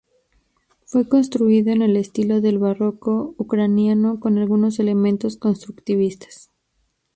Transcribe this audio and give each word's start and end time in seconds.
Fue 0.87 1.07
construido 1.07 1.71
en 1.71 1.83
el 1.83 1.95
estilo 1.95 2.41
del 2.41 2.57
barroco 2.57 3.35
ucraniano 3.37 4.19
con 4.19 4.39
algunos 4.39 4.79
elementos 4.79 5.37
constructivistas. 5.37 6.49